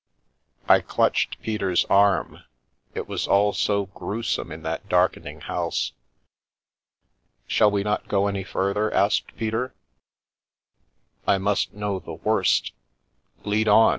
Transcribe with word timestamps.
I 0.67 0.79
clutched 0.81 1.39
Peter's 1.43 1.85
arm; 1.85 2.39
it 2.95 3.07
was 3.07 3.27
all 3.27 3.53
so 3.53 3.85
gruesome 3.85 4.51
in 4.51 4.63
that 4.63 4.89
dark 4.89 5.13
ening 5.13 5.43
house." 5.43 5.91
Shall 7.47 7.69
we 7.69 7.83
not 7.83 8.07
go 8.07 8.25
any 8.25 8.43
further?" 8.43 8.91
asked 8.91 9.37
Peter." 9.37 9.75
I 11.27 11.37
must 11.37 11.75
know 11.75 11.99
the 11.99 12.13
worst! 12.15 12.73
Lead 13.43 13.67
on 13.67 13.89